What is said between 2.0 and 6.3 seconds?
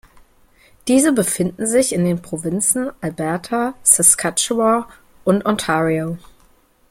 den Provinzen Alberta, Saskatchewan und Ontario.